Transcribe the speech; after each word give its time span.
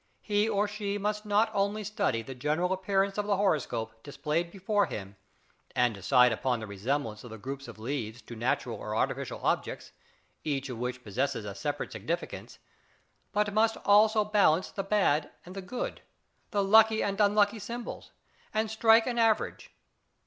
He 0.23 0.49
or 0.49 0.67
she 0.67 0.97
must 0.97 1.27
not 1.27 1.51
only 1.53 1.83
study 1.83 2.23
the 2.23 2.33
general 2.33 2.73
appearance 2.73 3.19
of 3.19 3.27
the 3.27 3.37
horoscope 3.37 4.01
displayed 4.01 4.49
before 4.49 4.87
him, 4.87 5.15
and 5.75 5.93
decide 5.93 6.31
upon 6.31 6.59
the 6.59 6.65
resemblance 6.65 7.23
of 7.23 7.29
the 7.29 7.37
groups 7.37 7.67
of 7.67 7.77
leaves 7.77 8.19
to 8.23 8.35
natural 8.35 8.77
or 8.79 8.95
artificial 8.95 9.39
objects, 9.43 9.91
each 10.43 10.69
of 10.69 10.79
which 10.79 11.03
possesses 11.03 11.45
a 11.45 11.53
separate 11.53 11.91
significance, 11.91 12.57
but 13.31 13.53
must 13.53 13.77
also 13.85 14.25
balance 14.25 14.71
the 14.71 14.81
bad 14.81 15.29
and 15.45 15.67
good, 15.67 16.01
the 16.49 16.63
lucky 16.63 17.03
and 17.03 17.21
unlucky 17.21 17.59
symbols, 17.59 18.09
and 18.55 18.71
strike 18.71 19.05
an 19.05 19.19
average. 19.19 19.69